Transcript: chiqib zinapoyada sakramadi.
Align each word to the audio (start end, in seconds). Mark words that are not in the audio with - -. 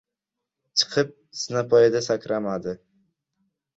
chiqib 0.81 1.11
zinapoyada 1.41 2.03
sakramadi. 2.09 2.77